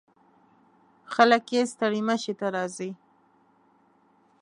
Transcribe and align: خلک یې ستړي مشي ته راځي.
خلک 1.13 1.45
یې 1.55 1.61
ستړي 1.73 2.01
مشي 2.07 2.33
ته 2.39 2.47
راځي. 2.55 2.91